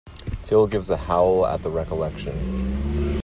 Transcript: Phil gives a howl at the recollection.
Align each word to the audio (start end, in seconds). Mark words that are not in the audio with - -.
Phil 0.45 0.65
gives 0.65 0.89
a 0.89 0.97
howl 0.97 1.45
at 1.45 1.61
the 1.61 1.69
recollection. 1.69 3.15